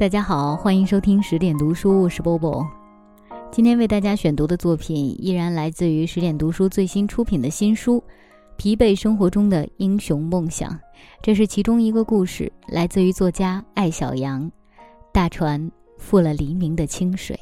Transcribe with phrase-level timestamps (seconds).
[0.00, 2.66] 大家好，欢迎收听十点读书，我是波波。
[3.52, 7.98] 今天为大家选读的作品依然来自于十点读书最新出品的新书
[8.56, 10.72] 《疲惫生活中的英雄梦想》，
[11.20, 14.50] 这是其中一个故事，来自于作家艾小羊。
[15.12, 17.38] 大船覆了黎明的清水。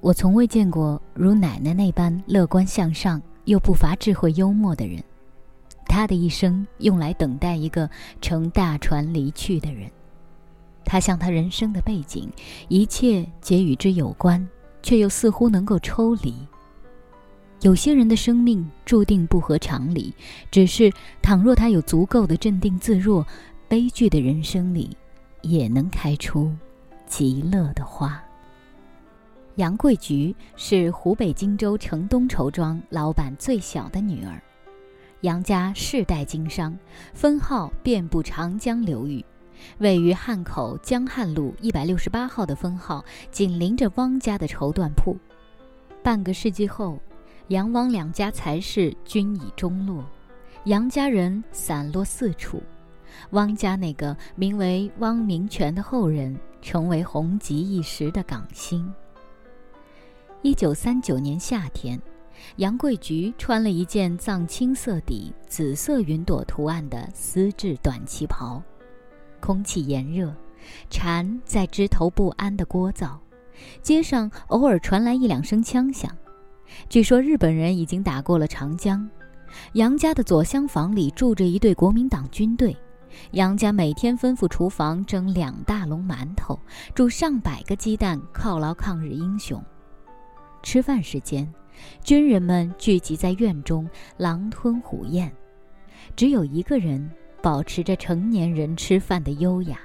[0.00, 5.04] 我从未见过如奶奶那般乐观向上又不乏智慧幽默的人。
[5.92, 7.86] 他的一生用来等待一个
[8.22, 9.90] 乘大船离去的人，
[10.86, 12.30] 他像他人生的背景，
[12.68, 14.48] 一切皆与之有关，
[14.82, 16.34] 却又似乎能够抽离。
[17.60, 20.14] 有些人的生命注定不合常理，
[20.50, 23.26] 只是倘若他有足够的镇定自若，
[23.68, 24.96] 悲剧的人生里
[25.42, 26.50] 也能开出
[27.06, 28.18] 极乐的花。
[29.56, 34.42] 杨桂菊是湖北荆州城东绸庄老板最小的女儿。
[35.22, 36.76] 杨家世代经商，
[37.14, 39.24] 分号遍布长江流域。
[39.78, 45.16] 位于汉口江汉路一百六十八号的分号，紧邻着汪家的绸缎铺。
[46.02, 46.98] 半个世纪后，
[47.48, 50.04] 杨汪两家财势均已中落，
[50.64, 52.60] 杨家人散落四处，
[53.30, 58.92] 汪家那个名为汪明荃的后人，成为红极一时的港星。
[60.42, 61.96] 一九三九年夏天。
[62.56, 68.62] 杨桂菊穿了一件藏青色底、紫色云朵图案的丝质短旗袍，
[69.40, 70.34] 空气炎热，
[70.90, 73.16] 蝉在枝头不安地聒噪，
[73.80, 76.10] 街上偶尔传来一两声枪响。
[76.88, 79.08] 据说日本人已经打过了长江。
[79.74, 82.74] 杨家的左厢房里住着一队国民党军队，
[83.32, 86.58] 杨家每天吩咐厨房蒸两大笼馒头，
[86.94, 89.62] 煮上百个鸡蛋犒劳抗日英雄。
[90.62, 91.52] 吃饭时间。
[92.02, 95.30] 军人们聚集在院中，狼吞虎咽，
[96.16, 99.78] 只有一个人保持着成年人吃饭的优雅。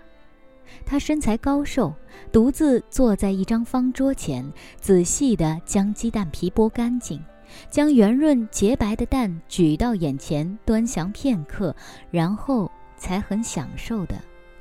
[0.85, 1.93] 他身材高瘦，
[2.31, 4.45] 独自坐在一张方桌前，
[4.79, 7.23] 仔细地将鸡蛋皮剥干净，
[7.69, 11.73] 将圆润洁白的蛋举到眼前，端详片刻，
[12.11, 14.15] 然后才很享受地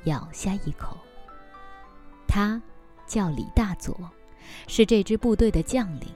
[0.05, 0.97] 咬下一口。
[2.25, 2.61] 他
[3.05, 3.97] 叫李大佐，
[4.67, 6.07] 是这支部队的将领。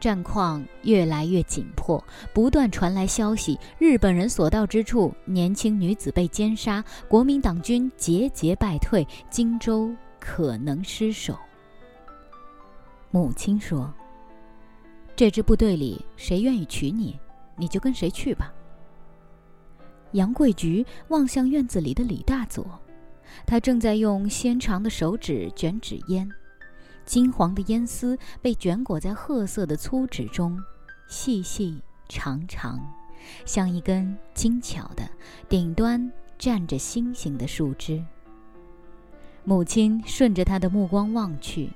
[0.00, 11.36] 战况越来越紧迫，不断传来消息：日本人所到之处，年轻女子被奸杀，国民党军节节败退，荆州可能失守。
[13.10, 13.92] 母亲说
[15.16, 17.18] ：“这支部队里谁愿意娶你，
[17.56, 18.52] 你就跟谁去吧。”
[20.12, 22.66] 杨桂菊望向院子里的李大佐，
[23.46, 26.28] 他正在用纤长的手指卷纸烟。
[27.08, 30.62] 金黄的烟丝被卷裹在褐色的粗纸中，
[31.08, 32.78] 细细长长，
[33.46, 35.08] 像一根精巧的、
[35.48, 38.04] 顶端站着星星的树枝。
[39.42, 41.70] 母亲顺着他的目光望去，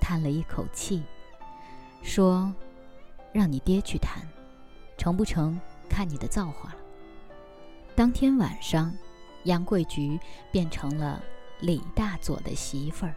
[0.00, 1.02] 叹了一口气，
[2.02, 2.50] 说
[3.30, 4.26] ：“让你爹去谈，
[4.96, 6.76] 成不成看你的造化了。”
[7.94, 8.90] 当天晚上，
[9.44, 10.18] 杨桂菊
[10.50, 11.22] 变成了
[11.60, 13.14] 李大佐的媳妇儿。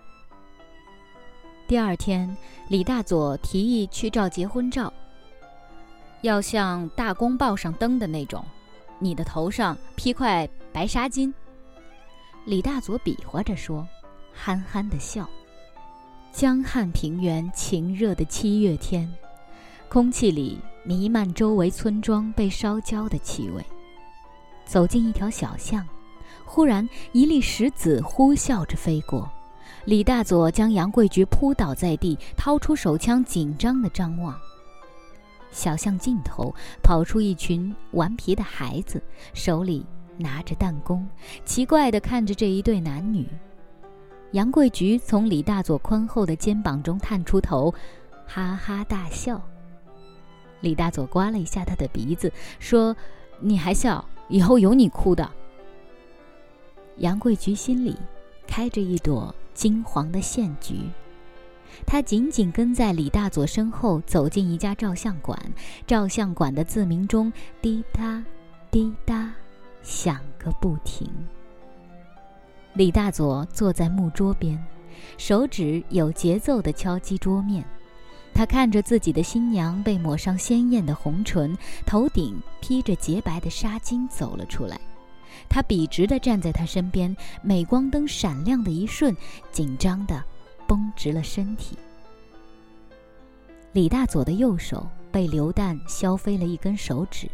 [1.71, 2.35] 第二天，
[2.67, 4.91] 李大佐提议去照结婚照，
[6.19, 8.43] 要像《大公报》上登的那种，
[8.99, 11.33] 你的头上披块白纱巾。
[12.43, 13.87] 李大佐比划着说，
[14.33, 15.25] 憨憨的笑。
[16.33, 19.09] 江汉平原晴热的七月天，
[19.87, 23.65] 空气里弥漫周围村庄被烧焦的气味。
[24.65, 25.87] 走进一条小巷，
[26.43, 29.31] 忽然一粒石子呼啸着飞过。
[29.85, 34.39] 李大佐将杨桂菊扑倒在地，掏出手枪，紧张地张望。
[35.51, 36.53] 小巷尽头
[36.83, 39.01] 跑出一群顽皮的孩子，
[39.33, 39.85] 手里
[40.17, 41.05] 拿着弹弓，
[41.43, 43.27] 奇怪地看着这一对男女。
[44.31, 47.73] 杨桂菊从李大佐宽厚的肩膀中探出头，
[48.25, 49.41] 哈哈大笑。
[50.61, 52.95] 李大佐刮了一下他的鼻子，说
[53.41, 54.05] ：“你还笑？
[54.29, 55.29] 以后有你哭的。”
[56.97, 57.97] 杨桂菊心里
[58.47, 59.35] 开着一朵。
[59.61, 60.89] 金黄的线菊，
[61.85, 65.39] 他紧紧跟在李大佐身后走进一家照相馆，
[65.85, 67.31] 照相馆的自鸣钟
[67.61, 68.23] 滴答
[68.71, 69.31] 滴答
[69.83, 71.07] 响个不停。
[72.73, 74.59] 李大佐坐在木桌边，
[75.19, 77.63] 手指有节奏地敲击桌面。
[78.33, 81.55] 他看着自己的新娘被抹上鲜艳的红唇，
[81.85, 84.81] 头顶披着洁白的纱巾走了出来。
[85.49, 89.15] 他笔直地站在他身边，镁光灯闪亮的一瞬，
[89.51, 90.23] 紧张地
[90.67, 91.77] 绷直了身体。
[93.73, 97.29] 李大佐的右手被榴弹削飞了一根手指，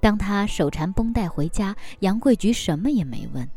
[0.00, 3.48] 当他手缠绷带回家，杨贵菊什么也没问。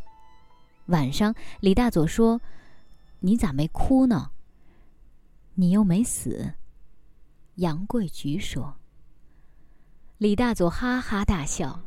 [0.87, 2.41] 晚上，李大佐说
[3.21, 4.31] ：“你咋没哭呢？
[5.53, 6.53] 你又没死。”
[7.55, 8.75] 杨贵菊说。
[10.17, 11.79] 李大佐哈哈大笑：“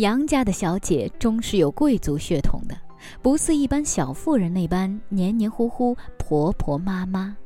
[0.00, 2.74] 杨家的小姐终是有贵族血统的，
[3.20, 7.36] 不似一般小妇人那般黏黏糊糊、婆婆妈妈。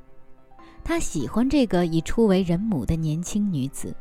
[0.84, 3.92] 他喜欢这个已初为人母的年轻女子。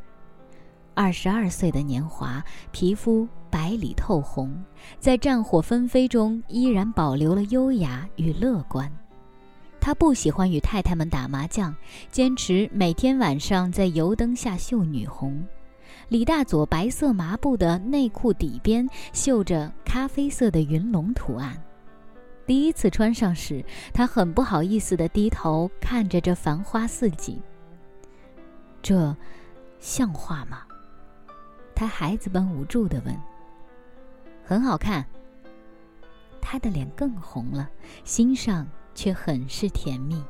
[0.94, 2.40] 二十二岁的年华，
[2.70, 4.56] 皮肤白里透红，
[5.00, 8.88] 在战火纷飞中依然保留了优雅与乐观。
[9.80, 11.74] 他不喜欢与太太们打麻将，
[12.08, 15.44] 坚持每天晚上在油灯下绣女红。”
[16.08, 21.56] 李大佐白色麻布的内裤底边绣着咖啡色的云龙图案。
[22.46, 27.40] 第一次穿上时，他很不好意思地低头看着这繁花似锦。
[28.82, 29.16] 这，
[29.80, 30.62] 像话吗？
[31.74, 33.16] 他孩子般无助地问。
[34.44, 35.04] 很好看。
[36.46, 37.70] 他的脸更红了，
[38.04, 40.22] 心上却很是甜蜜。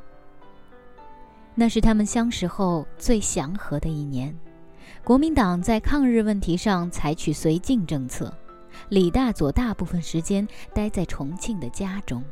[1.56, 4.32] 那是他们相识后最祥和的一年。
[5.02, 8.32] 国民党在抗日问题上采取绥靖政策，
[8.88, 12.22] 李大佐大部分时间待在重庆的家中。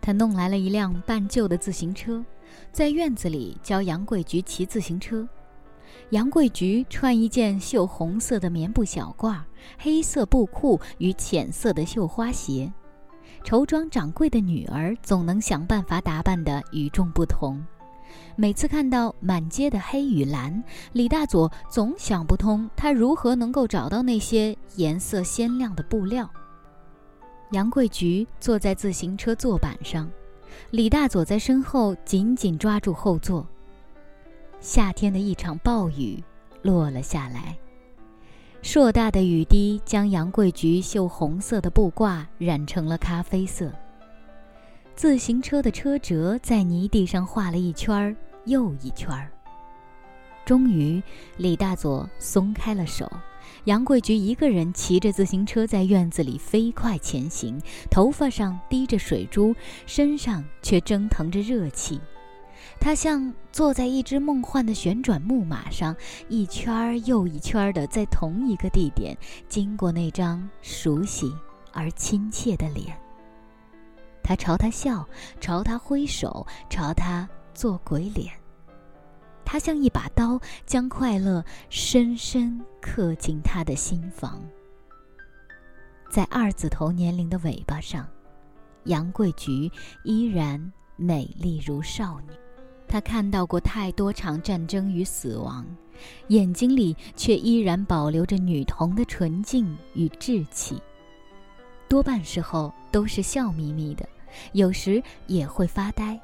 [0.00, 2.24] 他弄来了一辆半旧的自行车，
[2.72, 5.28] 在院子里教杨桂菊骑自行车。
[6.10, 9.40] 杨桂菊穿一件绣红色的棉布小褂，
[9.78, 12.72] 黑色布裤与浅色的绣花鞋。
[13.42, 17.64] 绸庄掌柜的女儿总能想办法打扮得与众不同。
[18.38, 20.62] 每次看到满街的黑与蓝，
[20.92, 26.28] 李大佐总想不通，他如何能够找到那些颜色鲜亮的布料。
[27.52, 30.10] 杨贵菊坐在自行车座板上，
[30.70, 33.46] 李大佐在身后紧紧抓住后座。
[34.60, 36.22] 夏天的一场暴雨
[36.60, 37.56] 落了下来，
[38.60, 43.72] 硕大的雨滴将杨贵菊绣红色的布褂染成了咖啡色。
[44.94, 49.30] 自行车的车辙在泥地上画了一圈儿又一圈儿。
[50.44, 51.02] 终于，
[51.36, 53.10] 李大佐松开了手，
[53.64, 57.60] 杨贵菊一个人骑着自行车在院子里飞快前行，
[57.90, 59.54] 头发上滴着水珠，
[59.86, 62.00] 身上却蒸腾着热气。
[62.78, 65.96] 她像坐在一只梦幻的旋转木马上，
[66.28, 69.16] 一圈儿又一圈儿的在同一个地点
[69.48, 71.32] 经过那张熟悉
[71.72, 72.96] 而亲切的脸。
[74.22, 75.08] 他朝他笑，
[75.40, 78.30] 朝他挥手，朝他做鬼脸。
[79.44, 84.42] 他像一把刀，将快乐深深刻进他的心房。
[86.10, 88.06] 在二子头年龄的尾巴上，
[88.84, 89.70] 杨桂菊
[90.04, 90.60] 依然
[90.96, 92.32] 美丽如少女。
[92.88, 95.64] 她看到过太多场战争与死亡，
[96.28, 100.80] 眼睛里却依然保留着女童的纯净与稚气。
[101.88, 104.08] 多半时候都是笑眯眯的。
[104.52, 106.20] 有时也会发呆。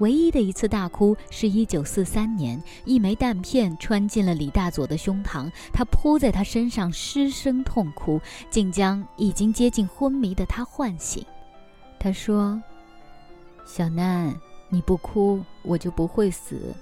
[0.00, 8.20] 唯一的一次大哭是一九四三年，一枚弹片穿进了李大佐的胸膛，他扑在他身上失声痛哭，
[8.50, 11.24] 竟将已经接近昏迷的他唤醒。
[11.98, 12.60] 他说
[13.66, 14.34] ：“小南，
[14.70, 16.74] 你不哭，我就不会死。”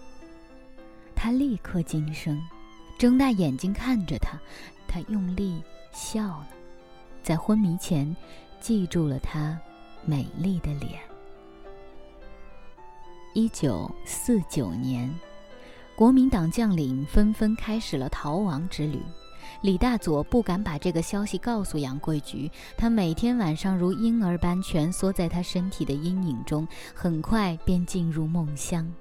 [1.15, 2.41] 他立刻惊声，
[2.97, 4.39] 睁大眼睛看着他，
[4.87, 5.61] 他用力
[5.93, 6.49] 笑了，
[7.23, 8.17] 在昏迷前
[8.61, 9.59] 记住了他。
[10.05, 11.08] 美丽的脸。
[13.39, 15.09] 一九四九年，
[15.95, 19.01] 国民党将领纷纷开始了逃亡之旅。
[19.63, 28.93] 李大佐不敢把这个消息告诉杨贵菊，他每天晚上如婴儿般蜷缩在他身体的阴影中，很快便进入梦乡。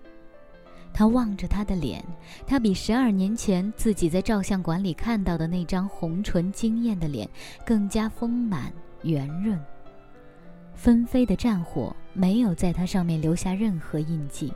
[0.94, 2.06] 他望着他的脸，
[2.46, 7.27] 他比十二年前自己在照相馆里看到的那张红唇惊艳的脸
[7.65, 9.60] 更加丰满圆润。
[10.77, 14.53] 纷飞的战火没有在他上面留下任何印记，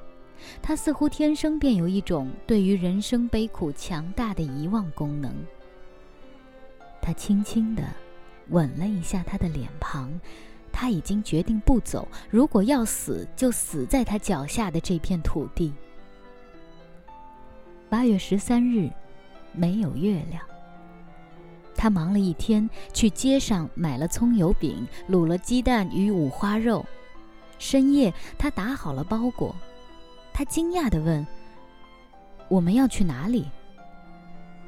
[0.62, 5.34] 他似乎天生便有一种对于人生悲苦强大的遗忘功能。
[7.01, 7.84] 他轻轻地
[8.50, 10.12] 吻了一下他的脸庞，
[10.72, 15.74] 他已经决定不走，如果要死，就死在他脚下的这片土地。
[17.90, 18.90] 八月十三日，
[19.54, 20.50] 没有月亮。
[21.82, 26.86] 他忙了一天，去街上买了葱油饼，卤了鸡蛋与五花肉。
[27.58, 29.56] 深夜，他打好了包裹。
[30.32, 31.26] 他惊讶地问
[32.50, 33.50] ：“我们要去哪里？”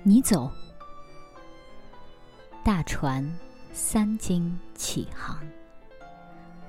[0.02, 0.52] 你走。
[2.64, 3.24] 大船
[3.72, 5.38] 三经起航。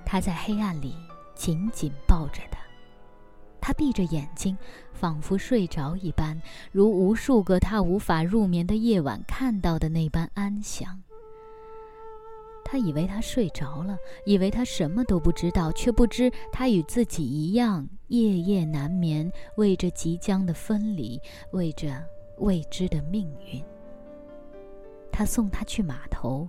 [0.04, 0.94] 他在黑暗里
[1.34, 2.58] 紧紧抱着的。
[3.66, 4.54] 他闭着眼睛，
[4.92, 6.38] 仿佛睡着一般，
[6.70, 11.00] 如无数个他无法入眠的夜晚看到的那般安详。
[12.62, 21.18] 他以为他睡着了，以为他什么都不知道，却不知他与自己一样，夜夜难眠，为着即将的分离，
[21.52, 22.04] 为着
[22.40, 23.64] 未知的命运。
[25.10, 26.46] 他送他去码头，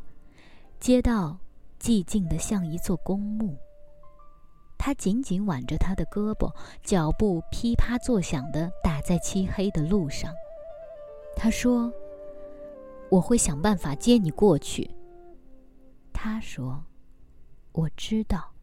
[0.82, 1.38] 街道
[1.80, 3.56] 寂静的像一座公墓。
[4.86, 10.32] 他紧紧挽着他的胳膊，脚步噼啪作响地打在漆黑的路上。
[11.36, 11.92] 他说
[13.10, 14.88] ：“我会想办法接你过去。”
[16.14, 16.84] 他说
[17.74, 18.54] ：“我知道。”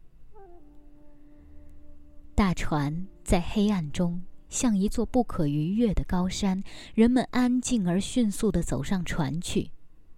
[2.33, 6.63] 大船在黑暗中像一座不可逾越的高山，
[6.95, 9.72] 人们安静而迅速地走上船去。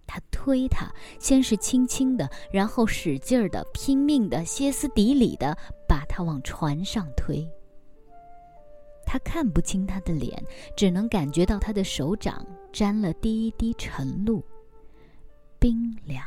[0.06, 5.56] 他推他，先是轻轻的，然后使劲儿的、拼命的、歇斯底里的
[5.88, 7.46] 把他往船上推。
[9.04, 10.42] 他看不清他的脸，
[10.76, 14.44] 只能感觉到他的手掌沾了滴一滴晨露，
[15.58, 16.24] 冰凉。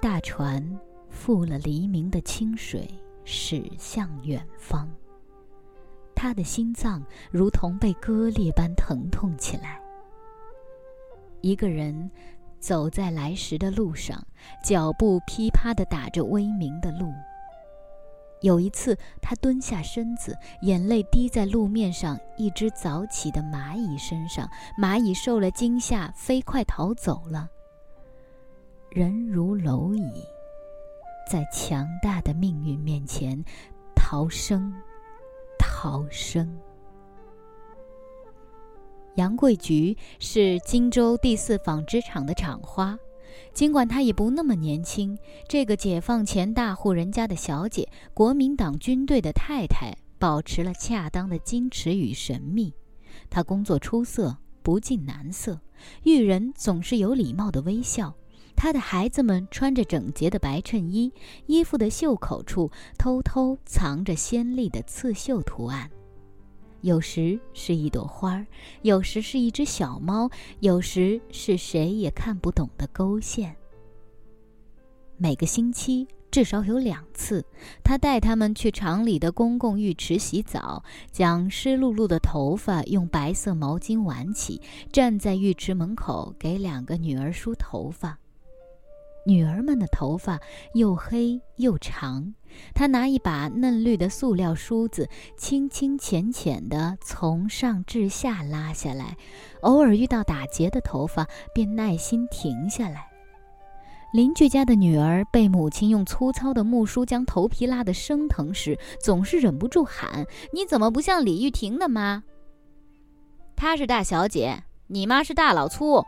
[0.00, 0.78] 大船
[1.12, 2.88] 覆了黎明的清水，
[3.24, 4.88] 驶向远方。
[6.14, 9.80] 他的心脏如同被割裂般疼痛起来。
[11.40, 12.10] 一个人
[12.58, 14.26] 走在来时的路上，
[14.62, 17.12] 脚步噼啪地打着微明的路。
[18.42, 24.48] 有一次，他蹲下身子，眼泪滴在路面上一只早起的蚂蚁身上，
[24.80, 27.50] 蚂蚁受了惊吓，飞快逃走了。
[28.90, 30.24] 人如蝼蚁，
[31.30, 33.44] 在强大的命运面前，
[33.94, 34.74] 逃生，
[35.58, 36.58] 逃生。
[39.16, 42.96] 杨桂菊是荆州第四纺织厂的厂花，
[43.52, 52.72] 尽管她已不那么年轻，这个解放前大户人家的小姐，国民党军队的太太，保持了恰当的矜持与神秘。
[53.28, 55.60] 她工作出色，不近男色，
[56.04, 58.14] 遇人总是有礼貌的微笑。
[58.56, 61.12] 她的孩子们穿着整洁的白衬衣，
[61.46, 65.90] 衣服的袖口处偷偷藏着鲜丽的刺绣图案。
[66.82, 68.46] 有时是一朵花儿，
[68.82, 73.54] 有时是一只小猫，有时是谁也看不懂的勾线。
[75.16, 77.44] 每个星期至少有两次，
[77.84, 84.60] 他带他们去厂里的公共浴池洗澡，将湿漉漉的头发用白色毛巾挽起，
[84.90, 88.18] 站在浴池门口给两个女儿梳头发。
[89.26, 90.40] 女儿们的头发
[90.72, 92.34] 又黑又长，
[92.74, 99.16] 他拿一把嫩绿的塑料梳子，轻轻浅浅地从上至下拉下来。
[99.62, 103.06] 偶尔遇到打结的头发，便耐心停下来。
[104.12, 112.24] 邻居家的女儿被母亲用粗糙的木梳将头皮拉得生疼时，总是忍不住喊：“你怎么不像李玉婷的妈？
[113.54, 116.04] 她是大小姐，你妈是大老粗。”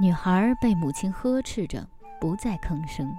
[0.00, 1.84] 女孩被母亲呵斥着，
[2.20, 3.10] 不再吭声。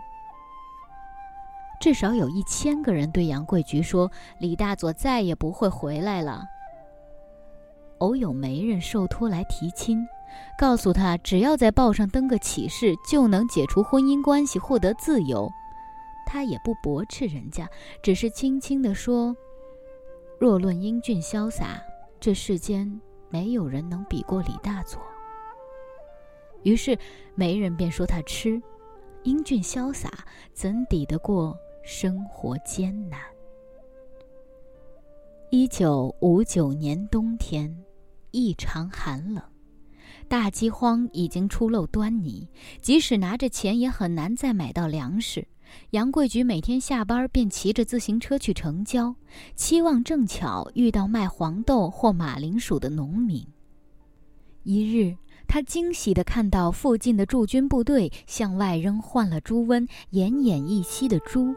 [1.80, 6.44] 至少有一千个人对杨桂菊说：“李大佐再也不会回来了。”
[8.00, 10.06] 偶有媒人受托来提亲，
[10.58, 15.50] 告诉他只要在报上登个启事，就能解除婚姻关系，获得自由。
[16.26, 17.70] 他也不驳斥人家，
[18.04, 19.36] 只是轻轻地说
[20.40, 21.82] ：“若论英俊潇洒，
[22.20, 25.00] 这世间没有人能比过李大佐。”
[26.64, 26.98] 于是，
[27.34, 28.62] 媒人便说他痴，
[29.24, 30.12] 英俊潇洒，
[30.54, 31.58] 怎抵得过
[31.90, 33.18] 生活艰难？
[35.50, 37.74] 一九五九年冬天，
[38.32, 39.42] 异常寒冷，
[40.28, 42.46] 大饥荒已经初露端倪，
[42.82, 45.48] 即使拿着钱，也很难再买到粮食。
[45.92, 49.16] 杨桂菊每天下班便骑着自行车去城郊，
[49.56, 53.48] 期望正巧遇到卖黄豆或马铃薯的农民。
[54.64, 55.16] 一日。
[55.50, 61.56] 他惊喜地看到附近的驻军部队向外扔患了猪瘟、奄奄一息的猪。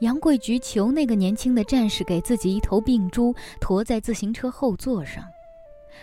[0.00, 5.24] 杨桂菊求那个年轻的战士给自己一头病猪，驮在自行车后座上。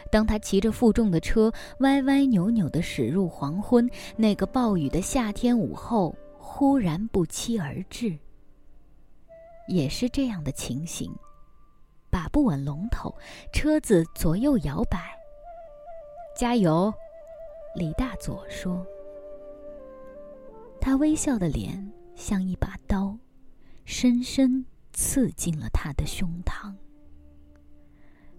[0.09, 8.17] 当他骑着负重的车歪歪扭扭地驶入黄昏，那个暴雨的夏天午后忽然不期而至。
[9.67, 11.13] 也是这样的情形，
[12.09, 13.13] 把不稳龙头，
[13.53, 14.99] 车子左右摇摆。
[16.35, 16.93] 加油，
[17.75, 18.85] 李大佐说。
[20.79, 23.15] 他微笑的脸像一把刀，
[23.93, 26.73] 深深刺进了他的胸膛。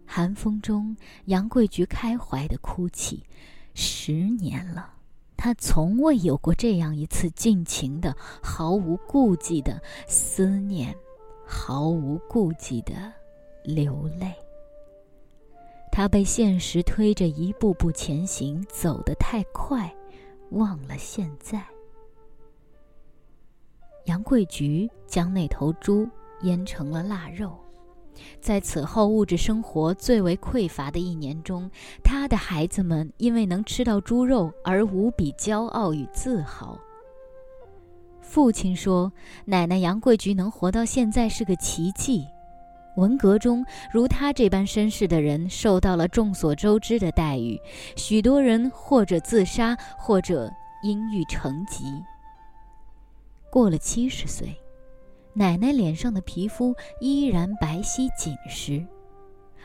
[0.07, 3.23] 寒风中，杨桂菊开怀的哭泣。
[3.75, 4.95] 十年了，
[5.37, 9.79] 他从未有过这样一次尽情的、毫无顾忌的
[10.09, 10.97] 思念
[11.47, 13.13] 毫无顾忌的
[13.63, 14.35] 流泪。
[15.93, 19.95] 他被现实推着一步步前行，走得太快，
[20.53, 21.63] 忘了现在。
[24.05, 26.09] 杨桂菊将那头猪
[26.43, 27.57] 腌成了腊肉。
[28.41, 31.69] 在此后物质生活最为匮乏的一年中，
[32.05, 36.79] 他的孩子们因为能吃到猪肉而无比骄傲与自豪。
[38.21, 39.13] 父亲说
[39.45, 42.25] ：“奶奶杨桂菊能活到现在是个奇迹。”
[42.97, 47.59] 文革中，如他这般身世的人受到了众所周知的待遇，
[47.97, 50.51] 许多人或者自杀，或者
[50.83, 51.85] 因郁成疾。
[53.53, 54.57] 过了七十岁。
[55.35, 58.83] 奶奶脸上的皮肤依然白皙紧实，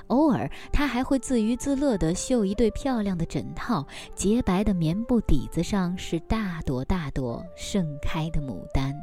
[0.07, 8.93] 偶尔她还会自娱自乐地绣一对漂亮的枕套，洁白的棉布底子上是大朵大朵盛开的牡丹。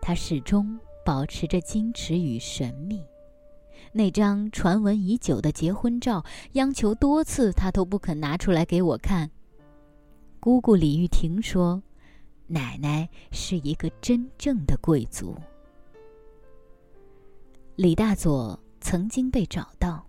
[0.00, 3.00] 她始终保持着矜持与神秘，
[3.92, 9.30] 那张传闻已久的结婚照，央求多次她都不肯拿出来给我看。
[10.40, 11.80] 姑姑李玉婷说。
[12.46, 15.36] 奶奶是一个真正的贵族。
[17.76, 20.06] 李大佐曾经被找到，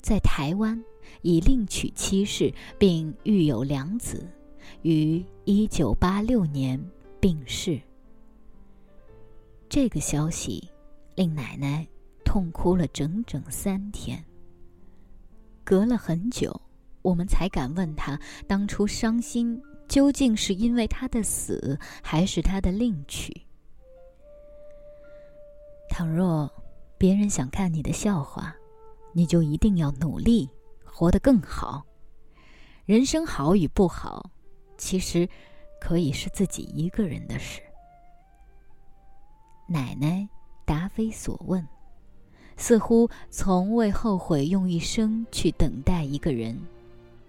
[0.00, 0.82] 在台湾
[1.22, 4.26] 已另娶妻室，并育有两子，
[4.82, 6.82] 于一九八六年
[7.20, 7.80] 病逝。
[9.68, 10.66] 这个消息
[11.14, 11.86] 令奶奶
[12.24, 14.24] 痛哭了整整三天。
[15.62, 16.58] 隔了很久，
[17.02, 19.60] 我们才敢问她当初伤心。
[19.88, 23.34] 究竟是因为他的死，还是他的另娶？
[25.88, 26.50] 倘若
[26.98, 28.54] 别人想看你的笑话，
[29.12, 30.48] 你就一定要努力，
[30.84, 31.84] 活得更好。
[32.84, 34.30] 人生好与不好，
[34.76, 35.28] 其实
[35.80, 37.60] 可以是自己一个人的事。
[39.66, 40.28] 奶奶
[40.64, 41.66] 答非所问，
[42.56, 46.58] 似乎从未后悔用一生去等待一个人。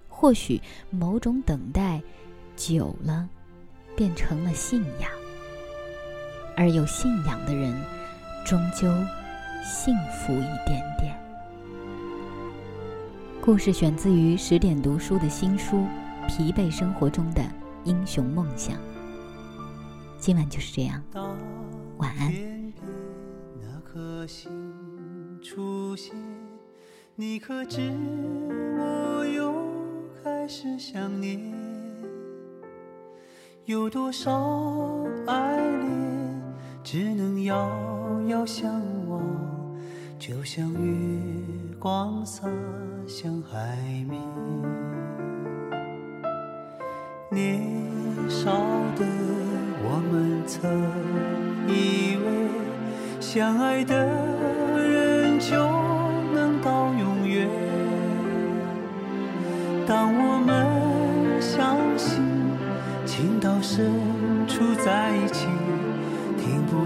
[0.09, 2.01] 或许某种等待。
[2.59, 3.25] 久了，
[3.95, 5.09] 变成了信仰。
[6.57, 7.73] 而有信仰的人，
[8.45, 8.85] 终究
[9.63, 11.17] 幸福一点点。
[13.41, 15.77] 故事选自于十点读书的新书
[16.27, 17.41] 《疲惫生活中的
[17.85, 18.75] 英雄梦想》。
[20.17, 21.01] 今晚就是这样，
[21.97, 22.33] 晚安。
[23.55, 24.51] 那颗星
[25.41, 26.13] 出现，
[27.15, 27.89] 你可知
[28.77, 29.53] 我又
[30.21, 31.68] 开始想念？
[33.69, 34.33] 有多少
[35.27, 36.41] 爱恋，
[36.83, 37.69] 只能遥
[38.27, 38.67] 遥相
[39.07, 39.21] 望，
[40.17, 40.89] 就像月
[41.77, 42.49] 光洒
[43.07, 43.77] 向海
[44.09, 44.19] 面。
[47.29, 47.61] 年
[48.27, 48.49] 少
[48.97, 49.05] 的
[49.83, 50.67] 我们曾
[51.67, 52.49] 以为，
[53.21, 53.95] 相爱的
[54.79, 55.55] 人就
[56.33, 57.47] 能到永远。
[59.85, 60.68] 当我们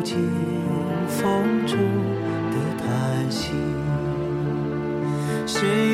[0.03, 0.29] 听
[1.07, 1.77] 风中
[2.51, 3.51] 的叹息。
[5.47, 5.92] 谁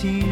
[0.00, 0.27] 我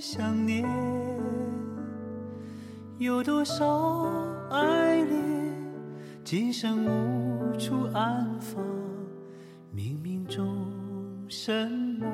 [0.00, 0.66] 想念
[2.96, 4.08] 有多少
[4.48, 5.54] 爱恋
[6.24, 8.64] 今生无处安放？
[9.74, 10.66] 冥冥中
[11.28, 12.06] 什么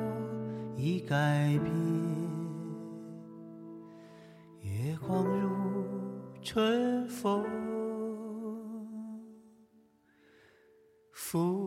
[0.76, 1.72] 已改变
[4.62, 5.48] 月光如
[6.42, 7.44] 春风
[11.12, 11.65] 拂